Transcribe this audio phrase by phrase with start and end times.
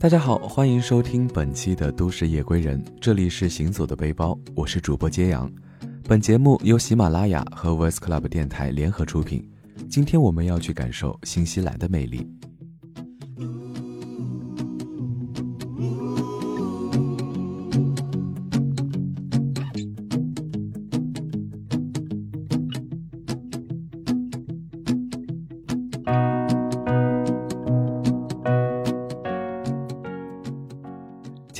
[0.00, 5.52] 大家好，欢迎收听本期的《都市夜归人》，这里是行走的背包，我是主播揭阳。
[6.04, 9.46] 本节目由喜马拉雅和 Voice Club 电台联合出品。
[9.90, 12.26] 今天我们要去感受新西兰的魅力。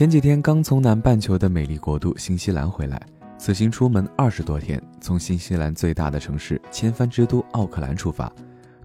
[0.01, 2.99] 前几天刚从南半球的美丽国度新西兰回来，
[3.37, 8.33] 此行出门二十多天，从新西兰最大的城市千帆之都奥克兰出发，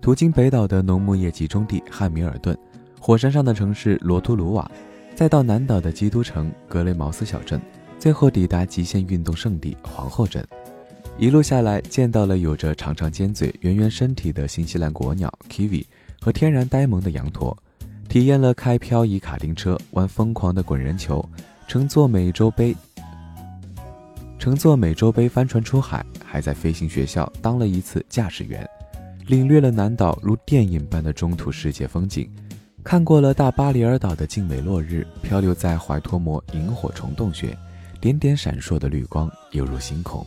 [0.02, 2.54] 途经北岛的农牧业集中地汉密尔顿，
[3.00, 4.70] 火山上的城市罗图鲁瓦，
[5.16, 7.62] 再到南岛的基督城格雷茅斯小镇，
[7.98, 10.46] 最后抵达极限运动圣地皇后镇。
[11.18, 15.86] 一路下来，见到了有着长长尖嘴、圆圆身体的新西兰国鸟 kiwi
[16.20, 17.58] 和天然呆萌的羊驼。
[18.16, 21.22] 体验了开漂移卡丁车、玩疯狂的滚人球、
[21.68, 22.74] 乘坐美洲杯、
[24.40, 28.66] 乘坐美洲杯帆船出海，还在飞行学校当了一次驾驶员，
[29.28, 32.26] 领略了南岛如电影般的中土世界风景，
[32.86, 37.54] 看过了大巴里尔岛的静美落日，漂流在怀托摩萤火虫洞穴，
[38.00, 40.26] 点点闪烁的绿光犹如星空。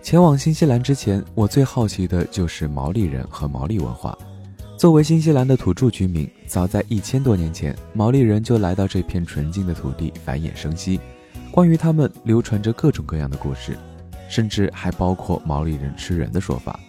[0.00, 4.16] 前往新西兰之前，我最好奇的就是毛利人和毛利文化。
[4.82, 10.98] 作为新西兰的土著居民，早在一千多年前，毛利人就来到这片纯净的土地繁衍生息。
[11.52, 13.78] 关于他们，流传着各种各样的故事，
[14.28, 16.80] 甚至还包括毛利人吃人的说法。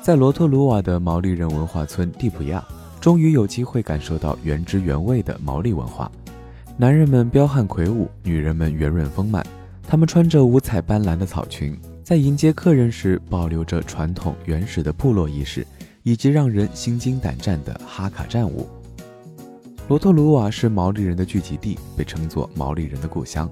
[0.00, 2.64] 在罗托鲁瓦的毛利人文化村蒂普亚，
[2.98, 6.10] 终于有机会感受到原汁原味的毛利文化。
[6.78, 9.44] 男人们彪悍魁梧，女人们圆润丰满，
[9.86, 11.78] 他们穿着五彩斑斓的草裙。
[12.04, 15.66] 在迎接客人时，保留着传统原始的部落仪式，
[16.02, 18.68] 以及让人心惊胆战的哈卡战舞。
[19.88, 23.50] 罗托鲁瓦是毛利人的聚集地，被称作毛利人的故乡。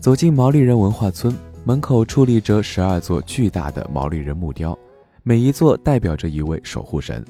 [0.00, 4.76] 走进毛利人文化村，门口矗立着十二座巨大的毛利人木雕，
[5.22, 7.22] 每一座代表着一位守护神。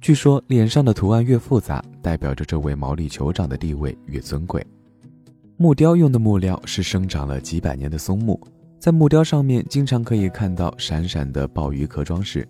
[0.00, 4.66] 据说，脸上的图案越复杂，代表着这位毛利酋长的地位越尊贵。
[5.56, 8.40] 木雕用的木料是生长了几百年的松木。
[8.78, 12.48] 在木雕上面，经常可以看到闪闪的鲍鱼壳装饰，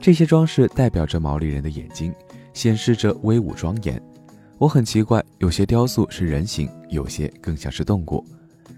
[0.00, 2.14] 这些装饰代表着毛利人的眼睛，
[2.52, 4.00] 显示着威武庄严。
[4.56, 8.24] 我很奇怪，有些雕塑是人形，有些更像是动物。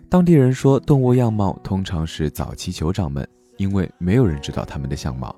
[0.09, 3.28] 当地人说，动物样貌通常是早期酋长们，
[3.59, 5.37] 因为没有人知道他们的相貌。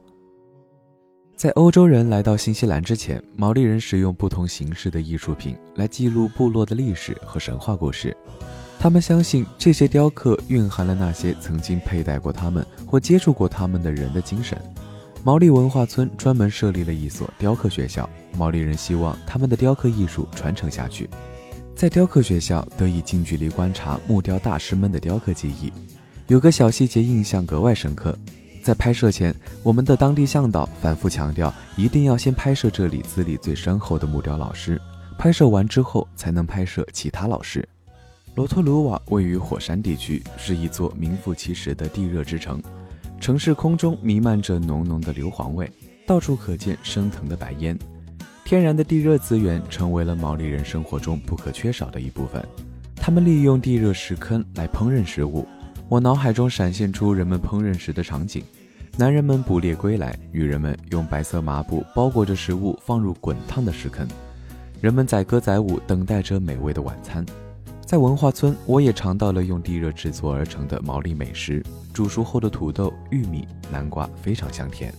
[1.34, 8.16] 在欧洲人来到新西兰之前，毛利人使用不同形式的艺术品来记录部落的历史和神话故事。
[8.80, 14.56] 他们相信这些雕刻蕴含了那些曾经佩戴过他们或接触过他们的人的精神。
[15.24, 21.10] 毛利文化村专门设立了一所雕刻学校，毛利人希望他们的雕刻艺术传承下去。
[21.74, 25.72] 在雕刻学校得以近距离观察木雕大师们的雕刻技艺。
[26.28, 28.16] 有个小细节印象格外深刻，
[28.62, 29.34] 在拍摄前，
[29.64, 34.80] 我们的当地向导反复强调，一定要先拍摄这里资历最深厚的木雕老师，
[35.18, 37.68] 拍摄完之后才能拍摄其他老师。
[38.38, 42.62] 罗托鲁瓦位于火山地区，是一座名副其实的地热之城。
[43.18, 45.68] 城市空中弥漫着浓浓的硫磺味，
[46.06, 47.76] 到处可见升腾的白烟。
[48.44, 52.40] 天然的地热资源成为了毛利人生活中不可缺少的一部分。
[52.94, 55.44] 他们利用地热石坑来烹饪食物。
[55.88, 58.44] 我脑海中闪现出人们烹饪时的场景：
[58.96, 64.06] 男人们捕猎归来，女人们用白色麻布包裹着食物放入滚烫的石坑，
[64.80, 67.26] 人们载歌载舞，等待着美味的晚餐。
[67.88, 71.64] 在文化村，我也尝到了用地热制作而成的毛利美食。
[71.90, 74.92] 煮熟后的土豆、玉米、南瓜非常香甜。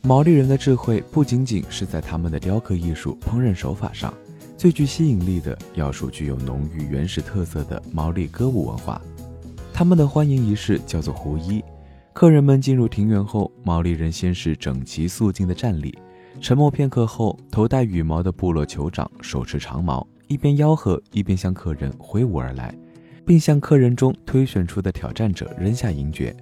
[0.00, 4.14] 毛利人的智慧不仅仅是在他们的雕刻艺术、烹饪手法上，
[4.56, 9.02] 最具吸引力的要数具有浓郁原始特色的毛利歌舞文化。
[9.72, 11.60] 他们的欢迎仪式叫做胡衣。
[12.12, 15.98] 客人们进入庭园后，毛利人先是整齐肃静的站立，
[16.40, 20.06] 沉默片刻后，头戴羽毛的部落酋长手持长矛。
[20.30, 22.72] 一边吆喝，一边向客人挥舞而来，
[23.26, 26.32] 并向客人中推选出的挑战者扔下银珏。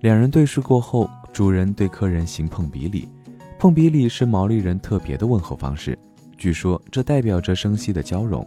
[0.00, 3.08] 两人对视过后，主人对客人行碰比礼。
[3.56, 5.96] 碰比礼是毛利人特别的问候方式，
[6.36, 8.44] 据说这代表着生息的交融。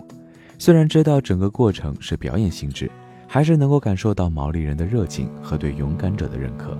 [0.58, 2.92] 虽然知道整个过程是表演性质，
[3.26, 6.78] 还是能够感受到毛利人的热情和对勇敢者的认可。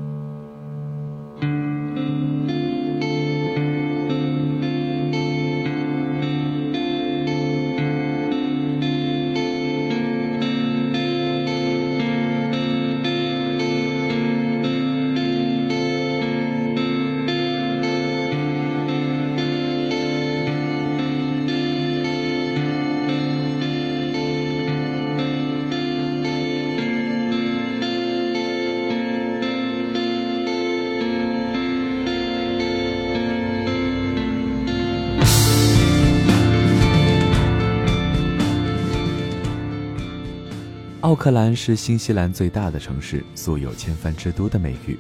[41.10, 44.96] 奥克兰是新西兰最大的城市，素有“千帆之都”的美誉。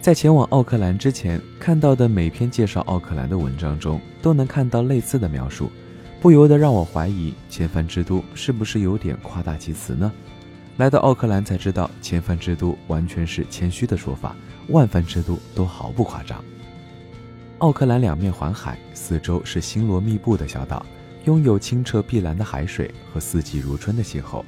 [0.00, 5.70] 在前往奥克兰之前，看到的每篇介绍奥克兰的文章中，都能看到类似的描述，
[6.22, 10.10] 不由得让我怀疑“千帆之都”是不是有点夸大其词呢？
[10.78, 14.34] 来到奥克兰才知道，“千帆之都”完全是谦虚的说法
[14.72, 16.42] ，“万帆之都”都毫不夸张。
[17.58, 20.82] 奥克兰两面环海，四周是星罗密布的小岛，
[21.26, 24.42] 拥有清澈碧蓝的海水和四季如春的气候。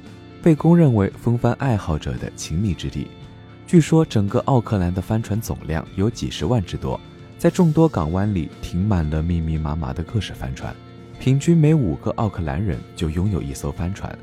[0.45, 3.07] 被公认为风帆爱好者的亲密之地。
[3.65, 7.01] 据说，整个奥克兰的帆船总量有几十万之多，
[7.35, 10.71] 在众多港湾里停满了密密麻麻的各式帆船，
[11.19, 14.15] 平均每五个奥克兰人就拥有一艘帆船。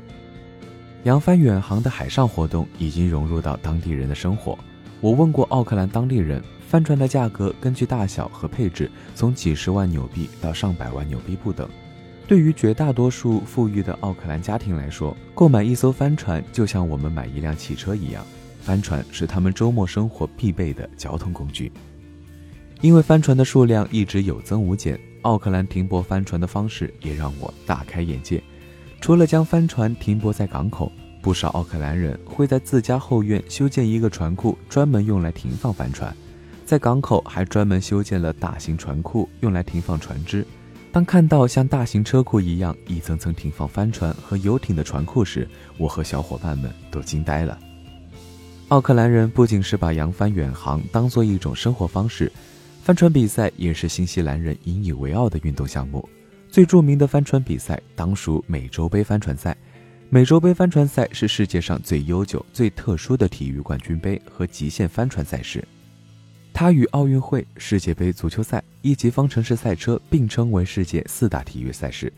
[1.03, 4.57] 扬帆远航的海上活动已经融入到当地人的生活。
[5.01, 11.67] 我问过奥克兰当地人，帆船的价格根据大小和配置，从几十万纽币到上百万纽币不等。
[12.33, 18.25] 对于绝大多数富裕的奥克兰家庭来说，购买一艘帆船就像我们买一辆汽车一样，
[18.59, 21.71] 帆船是他们周末生活必备的交通工具。
[22.81, 28.41] 因为帆船的数量一直有增无减，奥克兰停泊帆船的方式也让我大开眼界。
[28.99, 30.91] 除了将帆船停泊在港口，
[31.21, 36.11] 不少奥克兰人会在自家后院修建一个船库，专门用来停放帆船。
[36.65, 40.43] 在港口还专门修建了大型船库，用来停放船只。
[40.93, 45.49] 当看到像大型车库一样一层层停放帆船和游艇的船库时，
[45.79, 47.59] 我和小伙伴们都惊呆了。
[48.67, 52.31] 奥克兰人不仅是把扬帆远航当做一种生活方式，
[52.83, 56.07] 帆船比赛也是新西兰人引以为傲的运动项目。
[56.47, 59.57] 最著名的帆船比赛当属美洲杯帆船赛。
[60.09, 65.67] 美洲杯帆船赛是世界上最悠久、最特殊的体育冠军杯和极限帆船赛事。
[66.53, 72.13] 它与奥运会、世界杯足球赛以及方程式赛车并称为世界四大体育赛事。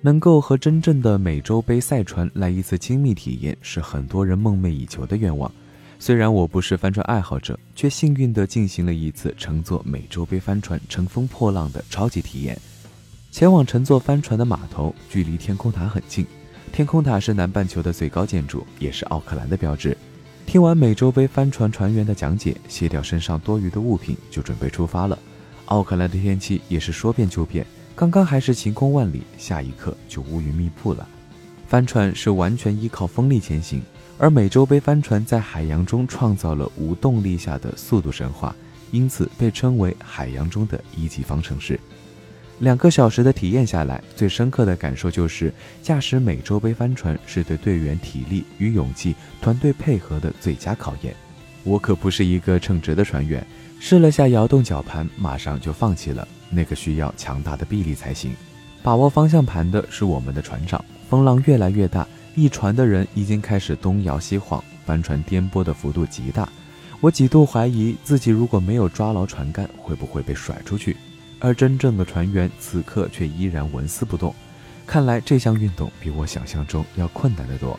[0.00, 5.50] 能够和真正的美洲杯赛船来一次亲密体验，是很多人梦寐以求的愿望。
[5.98, 12.56] 虽然我不是帆船爱好者，却幸运地进行了一次乘坐美洲杯帆船乘风破浪的超级体验。
[13.30, 16.26] 前往乘坐帆船的码头距离天空塔很近，
[16.72, 19.96] 天空塔是南半球的最高建筑，也是奥克兰的标志。
[20.46, 25.18] 听完美洲杯帆船船员的讲解，卸掉身上多余的物品，就准备出发了。
[25.66, 27.66] 奥克兰的天气也是说变就变，
[27.96, 31.06] 刚刚还是晴空万里，下一刻就乌云密布了。
[31.66, 33.82] 帆船是完全依靠风力前行，
[34.18, 38.54] 而美洲杯帆船在海洋中创造了无动力下的速度神话，
[38.92, 41.78] 因此被称为海洋中的一级方程式。
[42.58, 51.14] 两个小时的体验下来，最深刻的感受就是驾驶美洲杯帆船是对队员体力与勇气、团队配合的最佳考验。
[51.64, 53.46] 我可不是一个称职的船员，
[53.78, 56.26] 试了下摇动绞盘，马上就放弃了。
[56.48, 58.34] 那个需要强大的臂力才行。
[58.82, 60.82] 把握方向盘的是我们的船长。
[61.10, 66.48] 风浪越来越大，一船的人已经开始东摇西晃，帆船颠簸的幅度极大。
[67.00, 70.96] 我几度怀疑自己如果没有抓牢船杆，会不会被甩出去。
[71.38, 74.34] 而真正的船员此刻却依然纹丝不动，
[74.86, 77.78] 看来这项运动比我想象中要困难得多。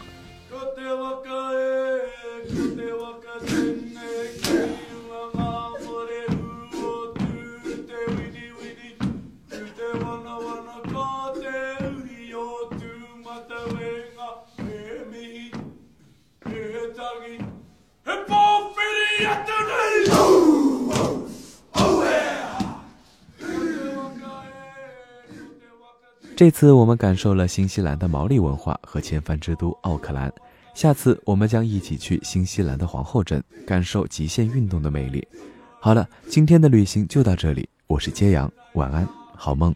[26.37, 30.31] 这次我们感受了新西兰的毛利文化和千帆之都奥克兰，
[30.75, 35.27] 下次我们将一起去新西兰的皇后镇，感受极限运动的魅力。
[35.79, 39.73] 好了，今天的旅行就到这里，我是揭阳，晚安，好梦。